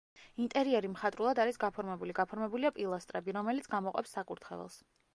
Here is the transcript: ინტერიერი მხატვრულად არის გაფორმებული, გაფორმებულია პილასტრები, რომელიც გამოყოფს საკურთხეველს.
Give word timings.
ინტერიერი 0.45 0.89
მხატვრულად 0.93 1.41
არის 1.43 1.61
გაფორმებული, 1.65 2.17
გაფორმებულია 2.21 2.75
პილასტრები, 2.81 3.39
რომელიც 3.39 3.73
გამოყოფს 3.79 4.19
საკურთხეველს. 4.21 4.85